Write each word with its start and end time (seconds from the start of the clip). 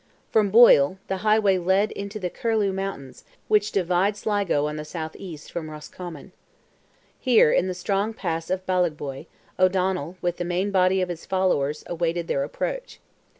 From 0.31 0.49
Boyle, 0.49 0.97
the 1.09 1.17
highway 1.17 1.59
led 1.59 1.91
into 1.91 2.17
the 2.19 2.31
Curlieu 2.31 2.73
mountains, 2.73 3.23
which 3.47 3.71
divide 3.71 4.17
Sligo 4.17 4.65
on 4.65 4.75
the 4.75 4.83
south 4.83 5.15
east 5.15 5.51
from 5.51 5.69
Roscommon. 5.69 6.31
Here, 7.19 7.51
in 7.51 7.67
the 7.67 7.75
strong 7.75 8.11
pass 8.15 8.49
of 8.49 8.65
Ballaghboy, 8.65 9.27
O'Donnell 9.59 10.17
with 10.19 10.37
the 10.37 10.43
main 10.43 10.71
body 10.71 11.01
of 11.03 11.09
his 11.09 11.27
followers 11.27 11.83
awaited 11.85 12.27
their 12.27 12.43
approach. 12.43 12.99